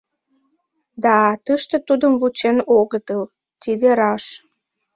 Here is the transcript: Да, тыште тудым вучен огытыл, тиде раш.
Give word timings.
Да, 1.03 1.17
тыште 1.45 1.77
тудым 1.87 2.13
вучен 2.21 2.57
огытыл, 2.79 3.21
тиде 3.61 3.89
раш. 3.99 4.23